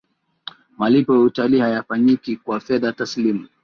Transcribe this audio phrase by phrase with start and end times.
[0.77, 3.47] malipo ya utalii hayafanyiki kwa fedha taslimu